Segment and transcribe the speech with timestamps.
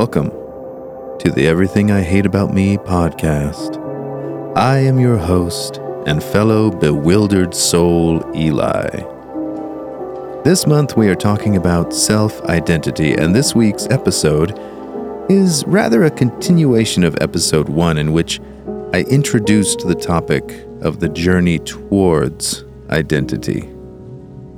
[0.00, 0.30] Welcome
[1.18, 3.76] to the Everything I Hate About Me podcast.
[4.56, 5.76] I am your host
[6.06, 8.88] and fellow bewildered soul, Eli.
[10.42, 14.58] This month we are talking about self identity, and this week's episode
[15.30, 18.40] is rather a continuation of episode one, in which
[18.94, 23.68] I introduced the topic of the journey towards identity.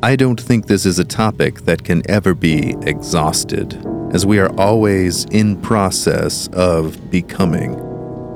[0.04, 4.54] I don't think this is a topic that can ever be exhausted as we are
[4.60, 7.72] always in process of becoming.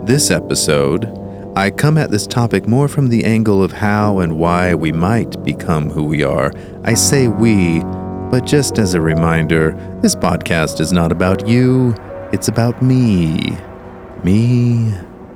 [0.06, 1.12] This episode,
[1.54, 5.42] I come at this topic more from the angle of how and why we might
[5.44, 6.52] become who we are.
[6.84, 7.80] I say we,
[8.30, 11.94] but just as a reminder, this podcast is not about you,
[12.32, 13.56] it's about me.
[14.24, 14.94] Me,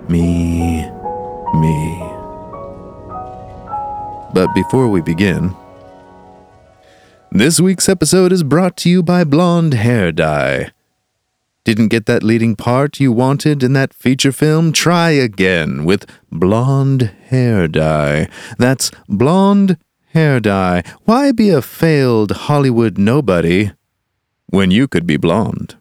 [0.09, 0.83] me,
[1.55, 2.11] me.
[4.33, 5.55] But before we begin,
[7.33, 10.70] this week's episode is brought to you by Blonde Hair Dye.
[11.64, 14.72] Didn't get that leading part you wanted in that feature film?
[14.72, 18.28] Try again with Blonde Hair Dye.
[18.59, 19.77] That's Blonde
[20.12, 20.83] Hair Dye.
[21.05, 23.70] Why be a failed Hollywood nobody
[24.47, 25.77] when you could be blonde?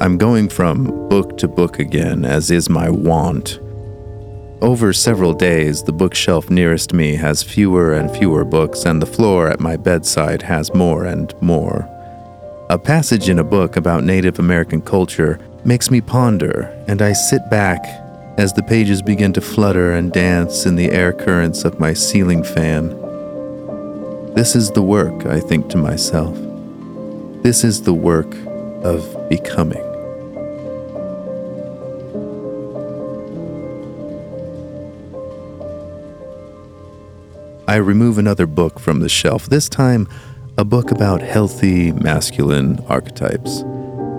[0.00, 3.58] I'm going from book to book again, as is my wont.
[4.62, 9.48] Over several days, the bookshelf nearest me has fewer and fewer books, and the floor
[9.48, 11.88] at my bedside has more and more.
[12.70, 17.50] A passage in a book about Native American culture makes me ponder, and I sit
[17.50, 17.84] back
[18.38, 22.44] as the pages begin to flutter and dance in the air currents of my ceiling
[22.44, 22.90] fan.
[24.34, 26.36] This is the work, I think to myself.
[27.42, 28.32] This is the work
[28.84, 29.87] of becoming.
[37.68, 40.08] I remove another book from the shelf, this time
[40.56, 43.62] a book about healthy masculine archetypes.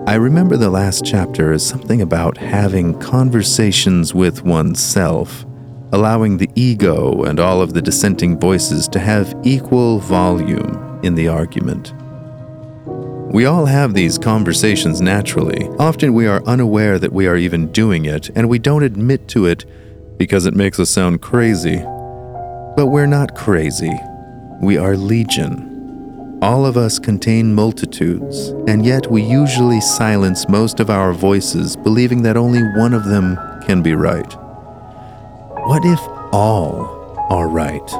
[0.05, 5.47] I remember the last chapter as something about having conversations with oneself,
[5.91, 11.27] allowing the ego and all of the dissenting voices to have equal volume in the
[11.27, 11.95] argument.
[13.33, 15.67] We all have these conversations naturally.
[15.79, 19.47] Often we are unaware that we are even doing it, and we don't admit to
[19.47, 19.65] it
[20.19, 21.83] because it makes us sound crazy.
[22.79, 23.91] But we're not crazy.
[24.61, 26.39] We are legion.
[26.41, 32.21] All of us contain multitudes, and yet we usually silence most of our voices, believing
[32.21, 34.31] that only one of them can be right.
[35.65, 35.99] What if
[36.31, 37.91] all are right?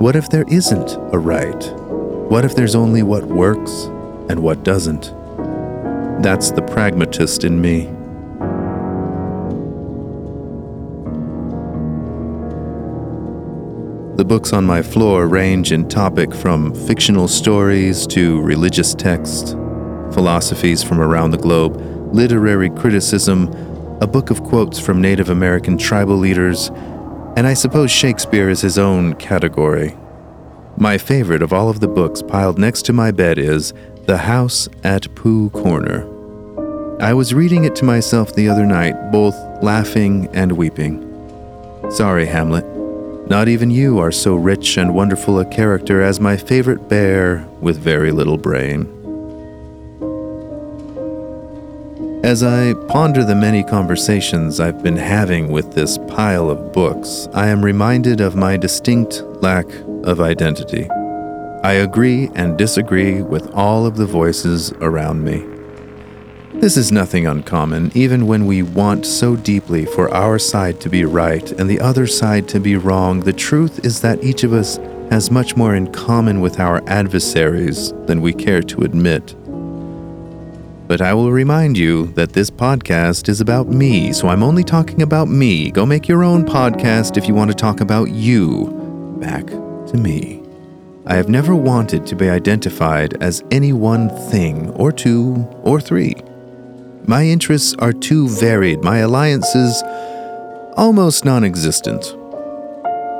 [0.00, 1.72] What if there isn't a right?
[2.28, 3.84] What if there's only what works
[4.28, 5.14] and what doesn't?
[6.24, 7.88] That's the pragmatist in me.
[14.18, 19.52] The books on my floor range in topic from fictional stories to religious texts,
[20.12, 21.76] philosophies from around the globe,
[22.12, 23.46] literary criticism,
[24.00, 26.70] a book of quotes from Native American tribal leaders,
[27.36, 29.96] and I suppose Shakespeare is his own category.
[30.76, 33.72] My favorite of all of the books piled next to my bed is
[34.06, 36.02] The House at Pooh Corner.
[37.00, 41.04] I was reading it to myself the other night, both laughing and weeping.
[41.92, 42.77] Sorry, Hamlet.
[43.28, 47.78] Not even you are so rich and wonderful a character as my favorite bear with
[47.78, 48.86] very little brain.
[52.24, 57.48] As I ponder the many conversations I've been having with this pile of books, I
[57.48, 59.66] am reminded of my distinct lack
[60.04, 60.88] of identity.
[61.62, 65.57] I agree and disagree with all of the voices around me.
[66.60, 71.04] This is nothing uncommon, even when we want so deeply for our side to be
[71.04, 73.20] right and the other side to be wrong.
[73.20, 74.76] The truth is that each of us
[75.08, 79.36] has much more in common with our adversaries than we care to admit.
[80.88, 85.02] But I will remind you that this podcast is about me, so I'm only talking
[85.02, 85.70] about me.
[85.70, 88.66] Go make your own podcast if you want to talk about you.
[89.20, 90.42] Back to me.
[91.06, 96.16] I have never wanted to be identified as any one thing, or two, or three.
[97.08, 99.82] My interests are too varied, my alliances
[100.76, 102.04] almost non existent.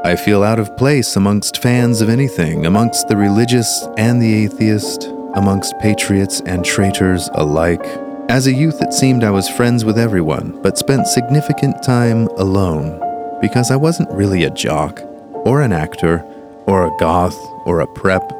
[0.04, 5.04] I feel out of place amongst fans of anything, amongst the religious and the atheist,
[5.36, 7.82] amongst patriots and traitors alike.
[8.28, 13.00] As a youth, it seemed I was friends with everyone, but spent significant time alone
[13.40, 15.00] because I wasn't really a jock,
[15.46, 16.22] or an actor,
[16.66, 18.32] or a goth, or a prep,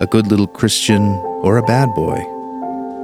[0.00, 1.02] a good little Christian,
[1.44, 2.18] or a bad boy.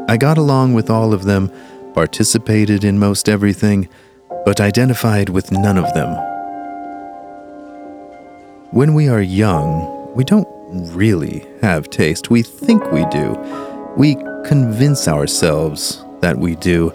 [0.09, 1.53] I got along with all of them
[1.95, 3.89] participated in most everything,
[4.45, 6.11] but identified with none of them.
[8.73, 10.49] When we are young, we don't
[10.93, 12.31] really have taste.
[12.31, 13.39] We think we do.
[13.97, 16.93] We convince ourselves that we do,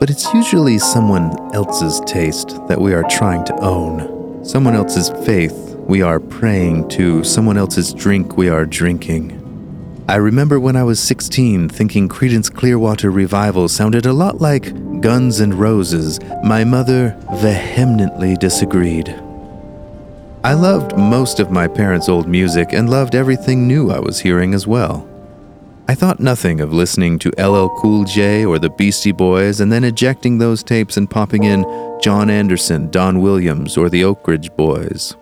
[0.00, 4.44] but it's usually someone else's taste that we are trying to own.
[4.44, 9.39] Someone else's faith we are praying to, someone else's drink we are drinking.
[10.10, 15.40] I remember when I was 16 thinking Creedence Clearwater Revival sounded a lot like Guns
[15.40, 16.18] N' Roses.
[16.42, 19.08] My mother vehemently disagreed.
[20.42, 24.52] I loved most of my parents' old music and loved everything new I was hearing
[24.52, 25.08] as well.
[25.86, 29.84] I thought nothing of listening to LL Cool J or the Beastie Boys and then
[29.84, 31.64] ejecting those tapes and popping in
[32.02, 35.14] John Anderson, Don Williams, or the Oak Ridge Boys.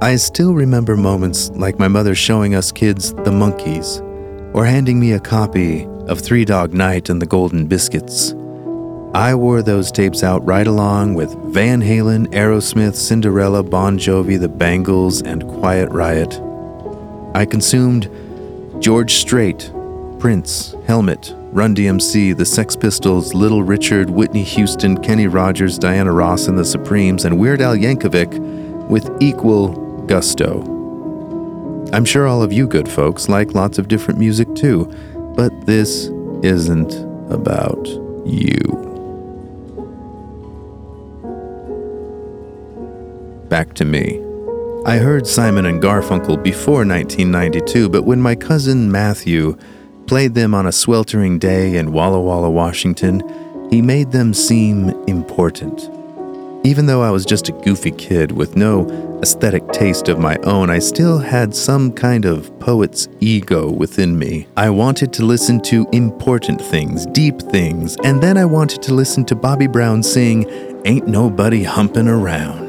[0.00, 4.00] I still remember moments like my mother showing us kids The Monkees,
[4.54, 8.32] or handing me a copy of Three Dog Night and the Golden Biscuits.
[9.12, 14.48] I wore those tapes out right along with Van Halen, Aerosmith, Cinderella, Bon Jovi, The
[14.48, 16.40] Bangles, and Quiet Riot.
[17.34, 18.08] I consumed
[18.80, 19.72] George Strait,
[20.20, 26.46] Prince, Helmet, Run DMC, The Sex Pistols, Little Richard, Whitney Houston, Kenny Rogers, Diana Ross
[26.46, 28.38] and the Supremes, and Weird Al Yankovic
[28.88, 30.62] with equal gusto.
[31.92, 34.86] I'm sure all of you good folks like lots of different music too,
[35.36, 36.06] but this
[36.42, 36.94] isn't
[37.30, 37.86] about
[38.26, 38.88] you.
[43.48, 44.22] back to me.
[44.86, 49.56] I heard Simon and Garfunkel before 1992, but when my cousin Matthew
[50.06, 53.22] played them on a sweltering day in Walla Walla, Washington,
[53.70, 55.90] he made them seem important.
[56.64, 58.88] Even though I was just a goofy kid with no
[59.22, 64.46] aesthetic taste of my own, I still had some kind of poet's ego within me.
[64.56, 69.24] I wanted to listen to important things, deep things, and then I wanted to listen
[69.26, 70.46] to Bobby Brown sing,
[70.84, 72.67] Ain't Nobody Humpin' Around.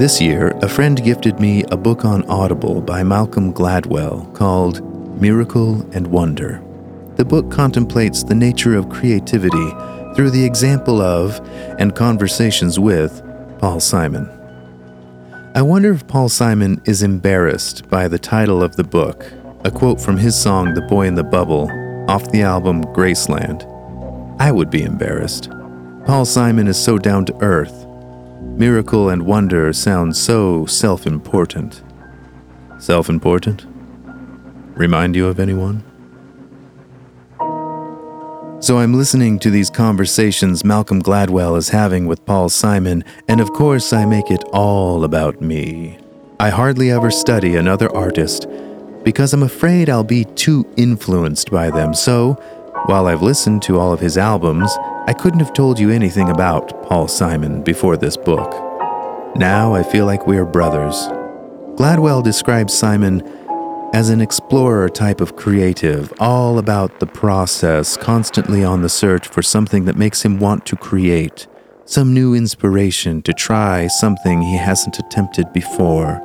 [0.00, 4.80] This year, a friend gifted me a book on Audible by Malcolm Gladwell called
[5.20, 6.64] Miracle and Wonder.
[7.16, 9.70] The book contemplates the nature of creativity
[10.16, 11.38] through the example of
[11.78, 13.22] and conversations with
[13.58, 14.26] Paul Simon.
[15.54, 19.30] I wonder if Paul Simon is embarrassed by the title of the book,
[19.66, 21.70] a quote from his song The Boy in the Bubble
[22.08, 23.66] off the album Graceland.
[24.40, 25.50] I would be embarrassed.
[26.06, 27.86] Paul Simon is so down to earth
[28.60, 31.82] Miracle and wonder sound so self important.
[32.78, 33.64] Self important?
[34.76, 35.82] Remind you of anyone?
[38.60, 43.50] So I'm listening to these conversations Malcolm Gladwell is having with Paul Simon, and of
[43.54, 45.98] course I make it all about me.
[46.38, 48.46] I hardly ever study another artist
[49.04, 51.94] because I'm afraid I'll be too influenced by them.
[51.94, 52.34] So,
[52.84, 54.70] while I've listened to all of his albums,
[55.10, 58.52] I couldn't have told you anything about Paul Simon before this book.
[59.34, 60.94] Now I feel like we are brothers.
[61.74, 63.20] Gladwell describes Simon
[63.92, 69.42] as an explorer type of creative, all about the process, constantly on the search for
[69.42, 71.48] something that makes him want to create,
[71.86, 76.22] some new inspiration to try something he hasn't attempted before.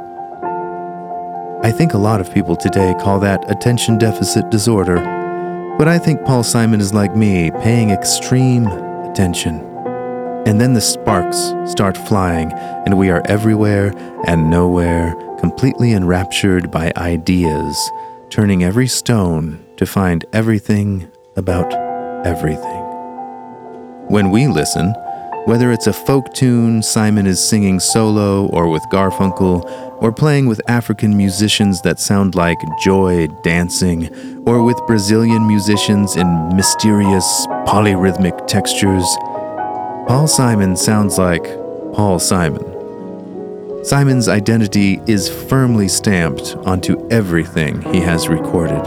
[1.63, 5.25] I think a lot of people today call that attention deficit disorder.
[5.77, 9.55] But I think Paul Simon is like me, paying extreme attention.
[10.48, 13.94] And then the sparks start flying, and we are everywhere
[14.25, 17.77] and nowhere, completely enraptured by ideas,
[18.29, 21.74] turning every stone to find everything about
[22.25, 22.84] everything.
[24.08, 24.94] When we listen,
[25.46, 29.64] whether it's a folk tune Simon is singing solo or with Garfunkel,
[30.02, 34.10] or playing with African musicians that sound like joy dancing,
[34.48, 39.06] or with Brazilian musicians in mysterious polyrhythmic textures.
[40.08, 41.44] Paul Simon sounds like
[41.94, 42.64] Paul Simon.
[43.86, 48.82] Simon's identity is firmly stamped onto everything he has recorded.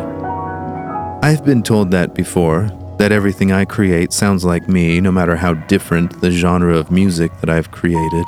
[1.22, 5.54] I've been told that before, that everything I create sounds like me, no matter how
[5.54, 8.24] different the genre of music that I've created.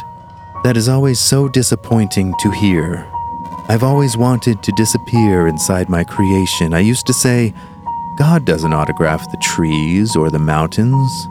[0.62, 3.06] That is always so disappointing to hear.
[3.68, 6.74] I've always wanted to disappear inside my creation.
[6.74, 7.52] I used to say,
[8.16, 11.26] God doesn't autograph the trees or the mountains.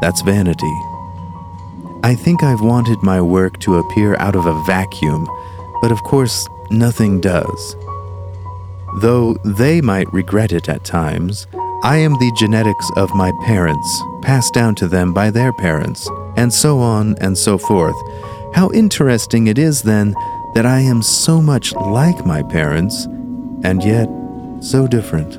[0.00, 0.80] That's vanity.
[2.02, 5.28] I think I've wanted my work to appear out of a vacuum,
[5.82, 7.76] but of course, nothing does.
[8.98, 11.46] Though they might regret it at times,
[11.82, 16.52] I am the genetics of my parents, passed down to them by their parents, and
[16.52, 17.96] so on and so forth.
[18.54, 20.14] How interesting it is, then,
[20.54, 23.04] that I am so much like my parents,
[23.62, 24.08] and yet
[24.60, 25.38] so different.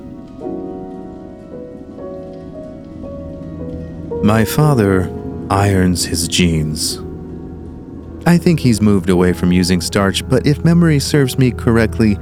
[4.24, 5.12] My father
[5.50, 7.00] irons his jeans.
[8.28, 12.18] I think he's moved away from using starch, but if memory serves me correctly,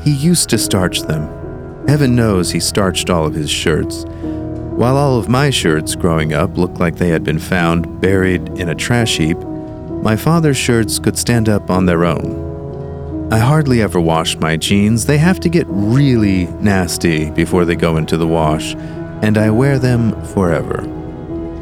[0.00, 1.41] he used to starch them
[1.88, 4.04] Heaven knows he starched all of his shirts.
[4.04, 8.68] While all of my shirts growing up looked like they had been found buried in
[8.68, 13.30] a trash heap, my father's shirts could stand up on their own.
[13.32, 15.06] I hardly ever wash my jeans.
[15.06, 18.74] They have to get really nasty before they go into the wash,
[19.22, 20.82] and I wear them forever.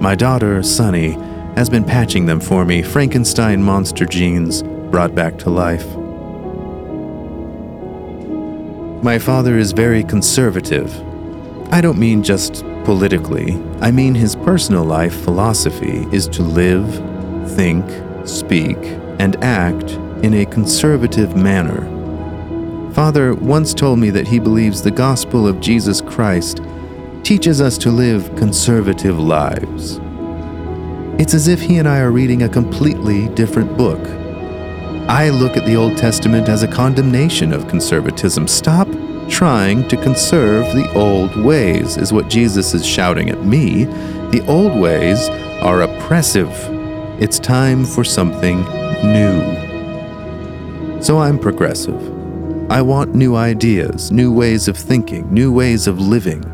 [0.00, 1.12] My daughter, Sunny,
[1.56, 5.99] has been patching them for me, Frankenstein monster jeans brought back to life.
[9.02, 10.94] My father is very conservative.
[11.72, 16.86] I don't mean just politically, I mean his personal life philosophy is to live,
[17.52, 17.86] think,
[18.28, 18.76] speak,
[19.18, 19.92] and act
[20.22, 21.80] in a conservative manner.
[22.92, 26.60] Father once told me that he believes the gospel of Jesus Christ
[27.22, 29.98] teaches us to live conservative lives.
[31.18, 34.19] It's as if he and I are reading a completely different book.
[35.10, 38.46] I look at the Old Testament as a condemnation of conservatism.
[38.46, 38.86] Stop
[39.28, 43.86] trying to conserve the old ways, is what Jesus is shouting at me.
[44.30, 45.28] The old ways
[45.62, 46.48] are oppressive.
[47.20, 48.60] It's time for something
[49.02, 49.42] new.
[51.02, 52.00] So I'm progressive.
[52.70, 56.44] I want new ideas, new ways of thinking, new ways of living.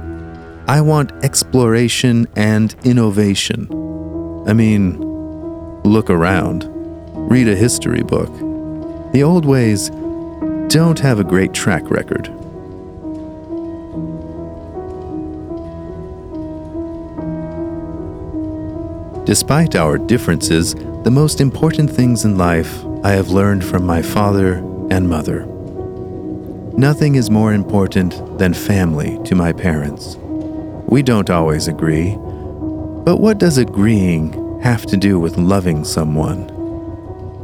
[0.67, 3.69] I want exploration and innovation.
[4.49, 4.99] I mean,
[5.83, 6.65] look around,
[7.31, 8.46] read a history book.
[9.17, 9.89] The old ways
[10.69, 12.25] don't have a great track record.
[19.25, 24.57] Despite our differences, the most important things in life I have learned from my father
[24.91, 25.47] and mother.
[26.77, 30.17] Nothing is more important than family to my parents.
[30.89, 32.17] We don't always agree.
[33.07, 36.56] But what does agreeing have to do with loving someone?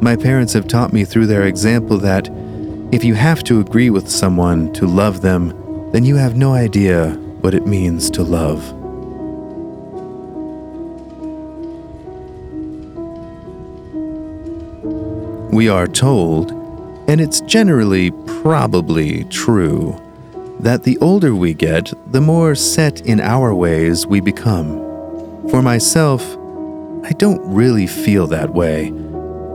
[0.02, 2.28] My parents have taught me through their example that
[2.90, 7.10] if you have to agree with someone to love them, then you have no idea
[7.40, 8.72] what it means to love.
[15.52, 16.50] We are told,
[17.08, 18.10] and it's generally
[18.42, 19.96] probably true,
[20.58, 24.80] that the older we get, the more set in our ways we become.
[25.48, 26.22] For myself,
[27.04, 28.92] I don't really feel that way.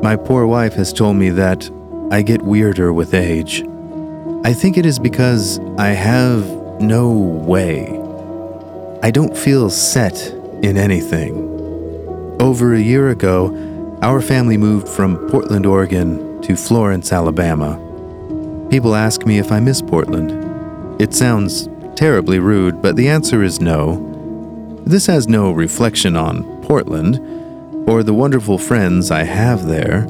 [0.08, 1.70] My poor wife has told me that
[2.12, 3.62] I get weirder with age.
[4.46, 6.46] I think it is because I have
[6.80, 7.90] no way.
[9.04, 10.18] I don't feel set
[10.64, 11.36] in anything.
[12.40, 13.54] Over a year ago,
[14.02, 17.76] our family moved from Portland, Oregon to Florence, Alabama.
[18.70, 21.02] People ask me if I miss Portland.
[21.02, 24.82] It sounds terribly rude, but the answer is no.
[24.86, 27.20] This has no reflection on Portland
[27.88, 30.02] or the wonderful friends I have there,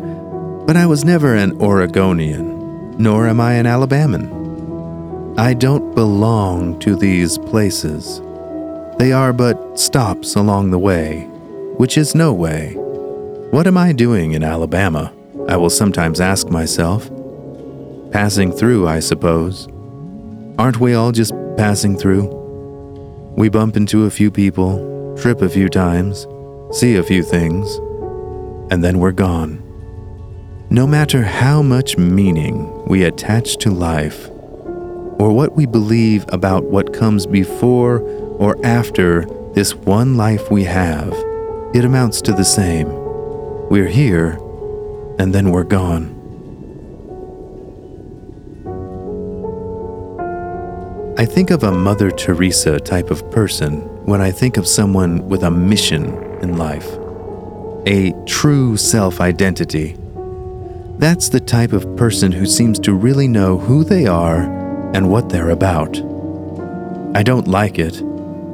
[0.66, 5.38] but I was never an Oregonian, nor am I an Alabaman.
[5.40, 8.20] I don't belong to these places.
[8.98, 11.26] They are but stops along the way,
[11.78, 12.74] which is no way.
[13.52, 15.14] What am I doing in Alabama?
[15.48, 17.10] I will sometimes ask myself.
[18.12, 19.68] Passing through, I suppose.
[20.58, 22.26] Aren't we all just passing through?
[23.38, 26.26] We bump into a few people, trip a few times,
[26.72, 27.78] see a few things,
[28.72, 29.64] and then we're gone.
[30.70, 34.30] No matter how much meaning we attach to life,
[35.20, 38.02] or what we believe about what comes before
[38.38, 41.14] or after this one life we have,
[41.74, 42.88] it amounts to the same.
[43.70, 44.38] We're here,
[45.20, 46.16] and then we're gone.
[51.18, 55.44] I think of a Mother Teresa type of person when I think of someone with
[55.44, 56.88] a mission in life,
[57.86, 59.98] a true self identity.
[60.98, 64.42] That's the type of person who seems to really know who they are
[64.94, 65.98] and what they're about.
[67.16, 68.02] I don't like it,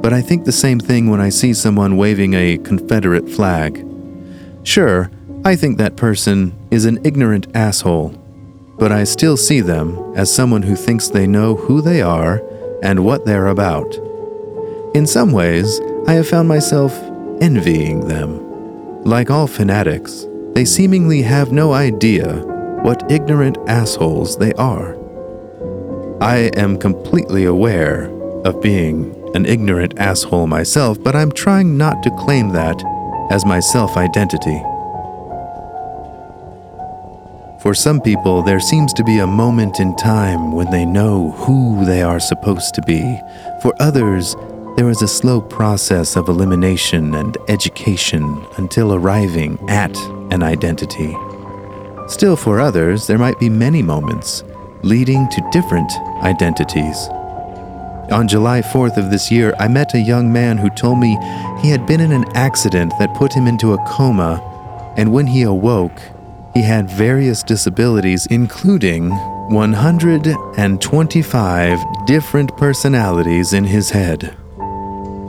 [0.01, 3.85] but I think the same thing when I see someone waving a Confederate flag.
[4.63, 5.09] Sure,
[5.45, 8.09] I think that person is an ignorant asshole,
[8.77, 12.41] but I still see them as someone who thinks they know who they are
[12.81, 13.95] and what they're about.
[14.93, 16.93] In some ways, I have found myself
[17.43, 18.39] envying them.
[19.03, 22.37] Like all fanatics, they seemingly have no idea
[22.83, 24.95] what ignorant assholes they are.
[26.21, 28.05] I am completely aware
[28.45, 32.81] of being an ignorant asshole myself, but I'm trying not to claim that
[33.29, 34.61] as my self identity.
[37.61, 41.83] For some people, there seems to be a moment in time when they know who
[41.83, 43.19] they are supposed to be.
[43.61, 44.33] For others,
[44.75, 49.95] there is a slow process of elimination and education until arriving at
[50.31, 51.15] an identity.
[52.07, 54.43] Still, for others, there might be many moments
[54.81, 55.91] leading to different
[56.23, 57.07] identities.
[58.11, 61.19] On July 4th of this year, I met a young man who told me
[61.61, 64.41] he had been in an accident that put him into a coma,
[64.97, 66.01] and when he awoke,
[66.53, 69.11] he had various disabilities, including
[69.49, 74.35] 125 different personalities in his head.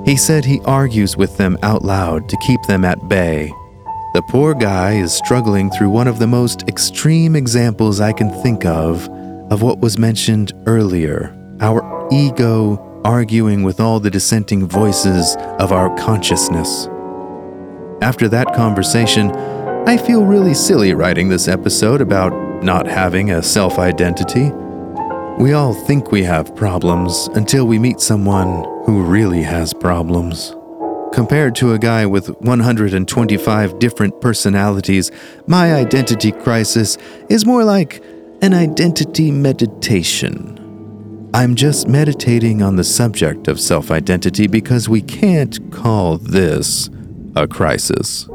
[0.04, 3.50] He said he argues with them out loud to keep them at bay.
[4.14, 8.64] The poor guy is struggling through one of the most extreme examples I can think
[8.64, 9.08] of
[9.50, 15.94] of what was mentioned earlier our ego arguing with all the dissenting voices of our
[15.96, 16.86] consciousness.
[18.02, 19.30] After that conversation,
[19.86, 22.32] I feel really silly writing this episode about
[22.62, 24.50] not having a self identity.
[25.38, 30.54] We all think we have problems until we meet someone who really has problems.
[31.12, 35.10] Compared to a guy with 125 different personalities,
[35.46, 36.98] my identity crisis
[37.28, 38.02] is more like
[38.42, 40.60] an identity meditation.
[41.32, 46.90] I'm just meditating on the subject of self identity because we can't call this
[47.36, 48.28] a crisis.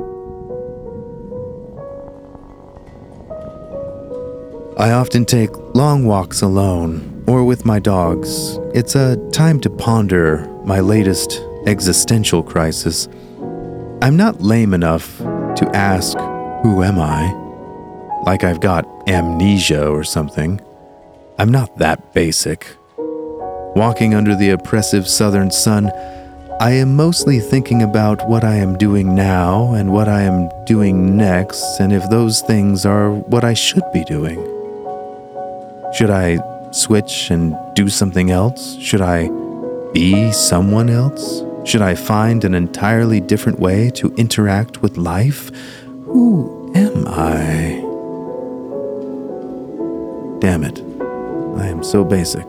[4.78, 8.58] I often take long walks alone or with my dogs.
[8.74, 13.08] It's a time to ponder my latest existential crisis.
[14.02, 16.18] I'm not lame enough to ask,
[16.64, 17.32] Who am I?
[18.26, 20.60] Like I've got amnesia or something.
[21.38, 22.76] I'm not that basic.
[22.98, 25.92] Walking under the oppressive southern sun,
[26.60, 31.16] I am mostly thinking about what I am doing now and what I am doing
[31.16, 34.40] next, and if those things are what I should be doing.
[35.94, 36.40] Should I
[36.72, 38.78] switch and do something else?
[38.80, 39.30] Should I
[39.94, 41.44] be someone else?
[41.66, 45.50] Should I find an entirely different way to interact with life?
[46.06, 47.86] Who am I?
[50.40, 50.80] Damn it,
[51.60, 52.48] I am so basic.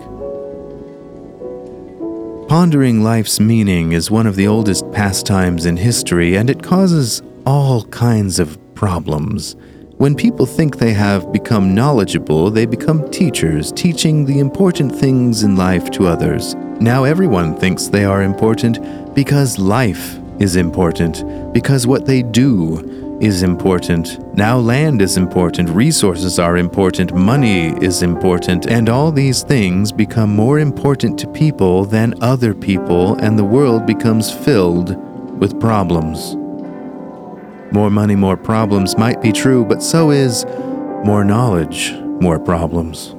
[2.49, 7.85] Pondering life's meaning is one of the oldest pastimes in history, and it causes all
[7.85, 9.57] kinds of problems.
[10.01, 15.57] When people think they have become knowledgeable, they become teachers, teaching the important things in
[15.57, 16.55] life to others.
[16.81, 23.43] Now everyone thinks they are important because life is important, because what they do is
[23.43, 24.19] important.
[24.35, 30.35] Now land is important, resources are important, money is important, and all these things become
[30.35, 34.97] more important to people than other people, and the world becomes filled
[35.39, 36.40] with problems.
[37.73, 40.45] More money, more problems might be true, but so is
[41.05, 43.15] more knowledge, more problems.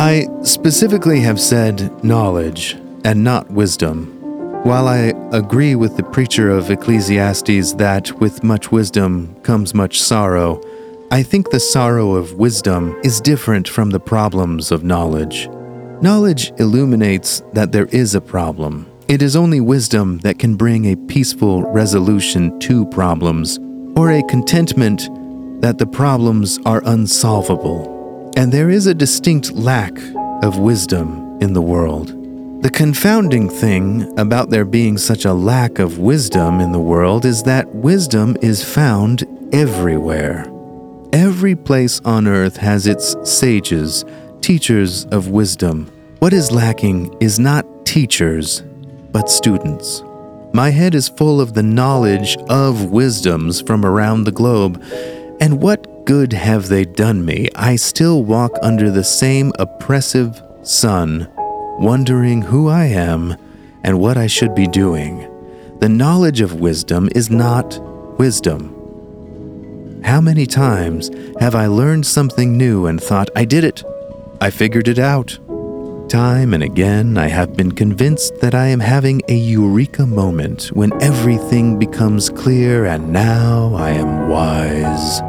[0.00, 4.14] I specifically have said knowledge and not wisdom.
[4.64, 10.60] While I agree with the preacher of Ecclesiastes that with much wisdom comes much sorrow,
[11.10, 15.48] I think the sorrow of wisdom is different from the problems of knowledge.
[16.00, 20.96] Knowledge illuminates that there is a problem, it is only wisdom that can bring a
[20.96, 23.58] peaceful resolution to problems,
[23.96, 25.08] or a contentment
[25.62, 28.30] that the problems are unsolvable.
[28.36, 29.98] And there is a distinct lack
[30.42, 32.08] of wisdom in the world.
[32.62, 37.42] The confounding thing about there being such a lack of wisdom in the world is
[37.44, 40.44] that wisdom is found everywhere.
[41.14, 44.04] Every place on earth has its sages,
[44.42, 45.90] teachers of wisdom.
[46.18, 48.62] What is lacking is not teachers,
[49.10, 50.02] but students.
[50.52, 54.82] My head is full of the knowledge of wisdoms from around the globe,
[55.40, 57.48] and what good have they done me?
[57.54, 61.28] I still walk under the same oppressive sun,
[61.78, 63.36] wondering who I am
[63.84, 65.28] and what I should be doing.
[65.80, 67.78] The knowledge of wisdom is not
[68.18, 68.74] wisdom.
[70.02, 73.84] How many times have I learned something new and thought, I did it,
[74.40, 75.38] I figured it out?
[76.08, 80.90] Time and again, I have been convinced that I am having a eureka moment when
[81.02, 85.20] everything becomes clear and now I am wise.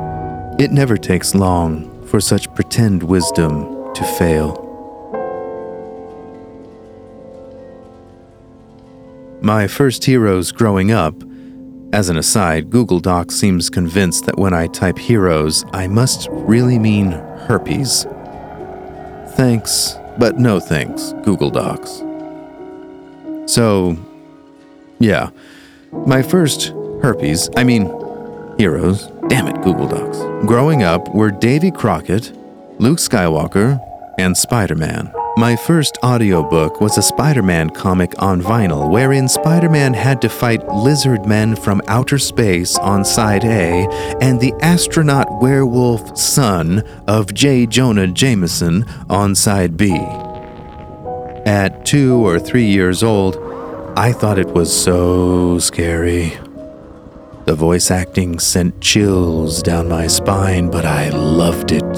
[0.58, 4.66] It never takes long for such pretend wisdom to fail.
[9.42, 11.14] My first heroes growing up,
[11.92, 16.80] as an aside, Google Docs seems convinced that when I type heroes, I must really
[16.80, 18.06] mean herpes.
[19.36, 22.04] Thanks but no thanks, Google Docs.
[23.52, 23.98] So,
[25.00, 25.30] yeah,
[26.06, 27.86] my first herpes, I mean,
[28.58, 32.34] heroes, damn it, Google Docs, growing up were Davy Crockett,
[32.80, 33.80] Luke Skywalker,
[34.20, 35.12] and Spider Man.
[35.40, 40.28] My first audiobook was a Spider Man comic on vinyl, wherein Spider Man had to
[40.28, 43.88] fight lizard men from outer space on side A
[44.20, 47.66] and the astronaut werewolf son of J.
[47.68, 49.96] Jonah Jameson on side B.
[51.46, 53.38] At two or three years old,
[53.96, 56.38] I thought it was so scary.
[57.46, 61.96] The voice acting sent chills down my spine, but I loved it.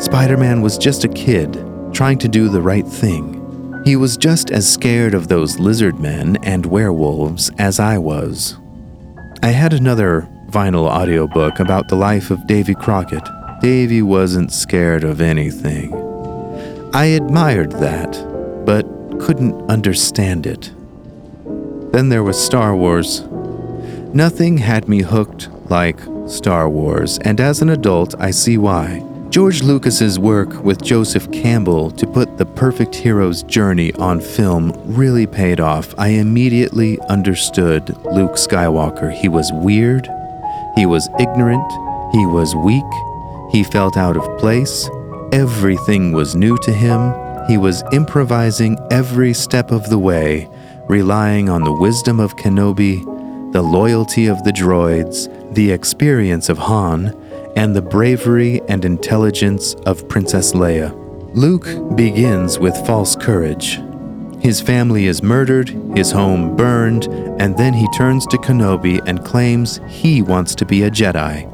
[0.00, 1.66] Spider Man was just a kid
[1.96, 3.82] trying to do the right thing.
[3.86, 8.58] He was just as scared of those lizard men and werewolves as I was.
[9.42, 13.26] I had another vinyl audiobook about the life of Davy Crockett.
[13.62, 15.94] Davy wasn't scared of anything.
[16.92, 18.12] I admired that,
[18.66, 18.84] but
[19.18, 20.70] couldn't understand it.
[21.92, 23.22] Then there was Star Wars.
[24.12, 29.02] Nothing had me hooked like Star Wars, and as an adult, I see why.
[29.30, 35.26] George Lucas's work with Joseph Campbell to put the perfect hero's journey on film really
[35.26, 35.94] paid off.
[35.98, 39.12] I immediately understood Luke Skywalker.
[39.12, 40.08] He was weird,
[40.74, 41.70] he was ignorant,
[42.12, 42.84] he was weak,
[43.52, 44.88] he felt out of place,
[45.32, 47.12] everything was new to him.
[47.46, 50.48] He was improvising every step of the way,
[50.88, 53.02] relying on the wisdom of Kenobi,
[53.52, 57.14] the loyalty of the droids, the experience of Han,
[57.56, 60.94] and the bravery and intelligence of Princess Leia.
[61.34, 63.80] Luke begins with false courage.
[64.40, 67.06] His family is murdered, his home burned,
[67.40, 71.52] and then he turns to Kenobi and claims he wants to be a Jedi.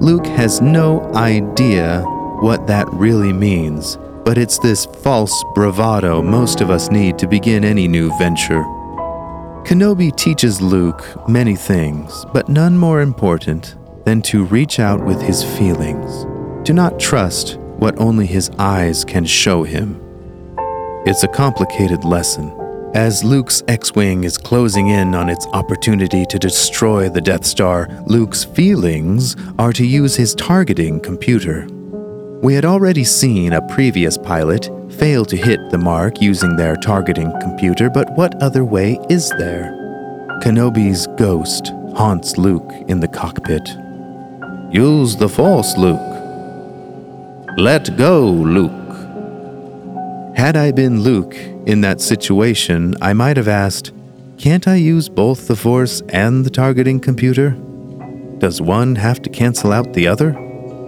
[0.00, 2.02] Luke has no idea
[2.40, 7.64] what that really means, but it's this false bravado most of us need to begin
[7.64, 8.62] any new venture.
[9.64, 15.42] Kenobi teaches Luke many things, but none more important than to reach out with his
[15.42, 16.24] feelings.
[16.66, 20.00] Do not trust what only his eyes can show him.
[21.06, 22.52] It's a complicated lesson.
[22.94, 27.88] As Luke's X Wing is closing in on its opportunity to destroy the Death Star,
[28.06, 31.66] Luke's feelings are to use his targeting computer.
[32.40, 37.32] We had already seen a previous pilot fail to hit the mark using their targeting
[37.40, 39.72] computer, but what other way is there?
[40.42, 43.76] Kenobi's ghost haunts Luke in the cockpit.
[44.74, 46.00] Use the Force, Luke.
[47.56, 48.72] Let go, Luke.
[50.36, 53.92] Had I been Luke in that situation, I might have asked,
[54.36, 57.50] Can't I use both the Force and the targeting computer?
[58.38, 60.36] Does one have to cancel out the other?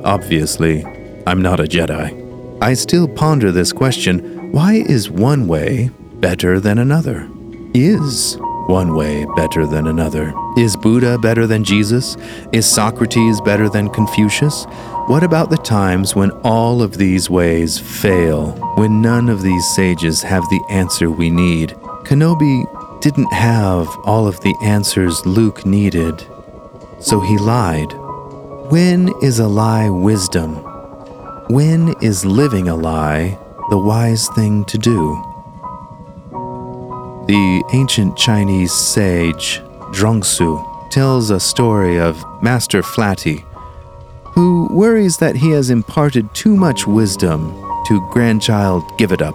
[0.05, 0.85] Obviously,
[1.25, 2.59] I'm not a Jedi.
[2.61, 7.31] I still ponder this question why is one way better than another?
[7.72, 10.35] Is one way better than another?
[10.57, 12.16] Is Buddha better than Jesus?
[12.52, 14.64] Is Socrates better than Confucius?
[15.07, 20.22] What about the times when all of these ways fail, when none of these sages
[20.22, 21.70] have the answer we need?
[22.05, 22.64] Kenobi
[23.00, 26.26] didn't have all of the answers Luke needed,
[27.00, 27.92] so he lied.
[28.70, 30.57] When is a lie wisdom?
[31.48, 33.38] When is living a lie
[33.70, 35.36] the wise thing to do?
[37.27, 39.61] The ancient Chinese sage
[39.91, 43.45] Zhuangzi tells a story of Master Flatty,
[44.23, 47.51] who worries that he has imparted too much wisdom
[47.87, 49.35] to grandchild Give It Up.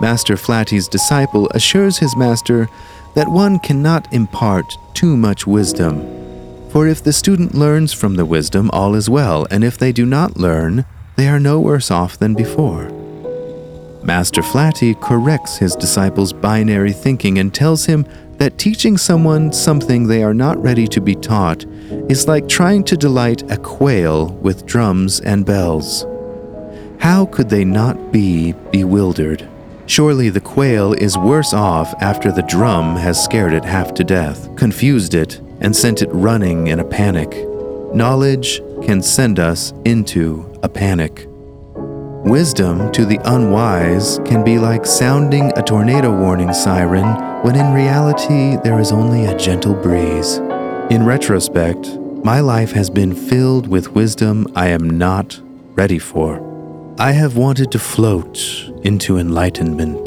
[0.00, 2.68] Master Flatty's disciple assures his master
[3.14, 6.00] that one cannot impart too much wisdom.
[6.70, 10.06] For if the student learns from the wisdom, all is well, and if they do
[10.06, 10.84] not learn,
[11.16, 13.01] they are no worse off than before.
[14.04, 18.04] Master Flatty corrects his disciple's binary thinking and tells him
[18.38, 21.64] that teaching someone something they are not ready to be taught
[22.08, 26.04] is like trying to delight a quail with drums and bells.
[26.98, 29.48] How could they not be bewildered?
[29.86, 34.54] Surely the quail is worse off after the drum has scared it half to death,
[34.56, 37.30] confused it, and sent it running in a panic.
[37.94, 41.28] Knowledge can send us into a panic.
[42.24, 47.04] Wisdom to the unwise can be like sounding a tornado warning siren
[47.42, 50.36] when in reality there is only a gentle breeze.
[50.88, 55.40] In retrospect, my life has been filled with wisdom I am not
[55.74, 56.94] ready for.
[56.96, 58.38] I have wanted to float
[58.84, 60.04] into enlightenment,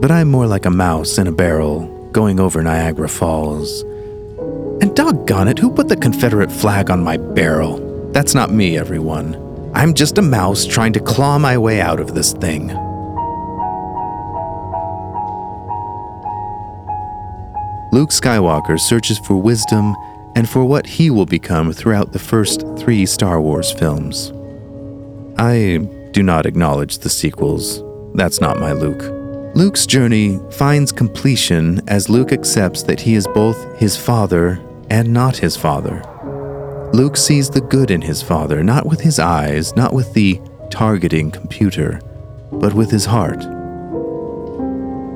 [0.00, 3.82] but I'm more like a mouse in a barrel going over Niagara Falls.
[4.80, 8.10] And doggone it, who put the Confederate flag on my barrel?
[8.12, 9.47] That's not me, everyone.
[9.78, 12.66] I'm just a mouse trying to claw my way out of this thing.
[17.92, 19.94] Luke Skywalker searches for wisdom
[20.34, 24.32] and for what he will become throughout the first three Star Wars films.
[25.38, 27.80] I do not acknowledge the sequels.
[28.14, 29.04] that's not my Luke.
[29.54, 34.60] Luke's journey finds completion as Luke accepts that he is both his father
[34.90, 36.02] and not his father.
[36.92, 41.30] Luke sees the good in his father, not with his eyes, not with the targeting
[41.30, 42.00] computer,
[42.50, 43.42] but with his heart.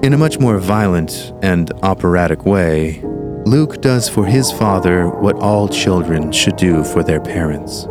[0.04, 3.00] In a much more violent and operatic way,
[3.46, 7.86] Luke does for his father what all children should do for their parents.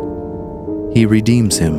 [0.94, 1.78] He redeems him.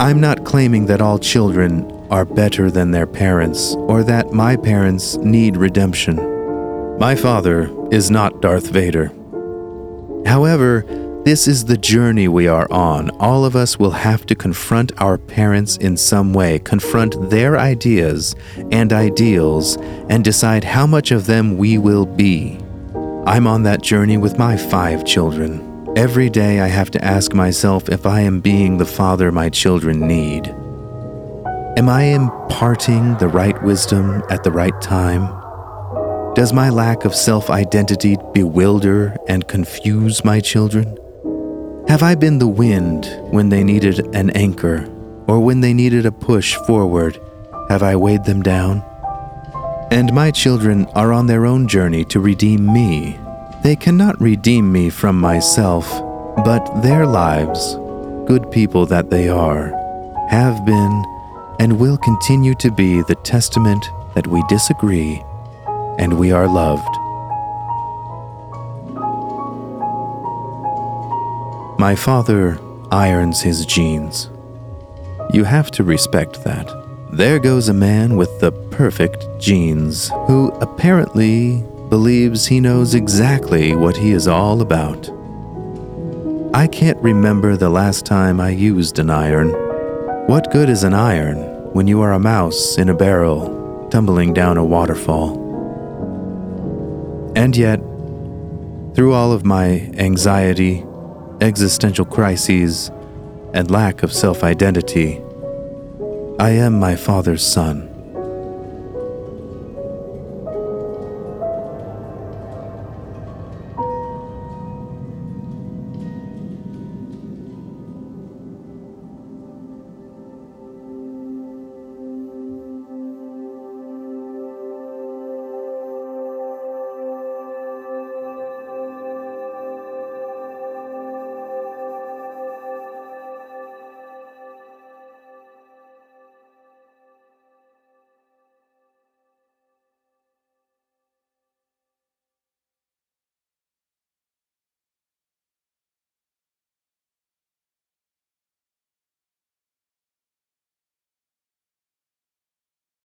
[0.00, 5.16] I'm not claiming that all children are better than their parents or that my parents
[5.18, 6.16] need redemption.
[6.98, 9.12] My father is not Darth Vader.
[10.26, 10.84] However,
[11.24, 13.10] this is the journey we are on.
[13.20, 18.34] All of us will have to confront our parents in some way, confront their ideas
[18.72, 19.76] and ideals,
[20.08, 22.58] and decide how much of them we will be.
[23.24, 25.68] I'm on that journey with my five children.
[25.96, 30.00] Every day I have to ask myself if I am being the father my children
[30.00, 30.48] need.
[31.76, 35.41] Am I imparting the right wisdom at the right time?
[36.34, 40.96] Does my lack of self identity bewilder and confuse my children?
[41.88, 44.88] Have I been the wind when they needed an anchor,
[45.28, 47.20] or when they needed a push forward?
[47.68, 48.82] Have I weighed them down?
[49.90, 53.18] And my children are on their own journey to redeem me.
[53.62, 55.86] They cannot redeem me from myself,
[56.46, 57.74] but their lives,
[58.26, 59.66] good people that they are,
[60.30, 61.04] have been
[61.60, 65.22] and will continue to be the testament that we disagree
[65.98, 66.88] and we are loved.
[71.78, 72.60] My father
[72.92, 74.30] irons his jeans.
[75.32, 76.70] You have to respect that.
[77.12, 83.96] There goes a man with the perfect jeans who apparently believes he knows exactly what
[83.96, 85.10] he is all about.
[86.54, 89.50] I can't remember the last time I used an iron.
[90.26, 91.38] What good is an iron
[91.72, 95.41] when you are a mouse in a barrel tumbling down a waterfall?
[97.34, 97.80] And yet,
[98.94, 100.84] through all of my anxiety,
[101.40, 102.90] existential crises,
[103.54, 105.20] and lack of self identity,
[106.38, 107.91] I am my father's son.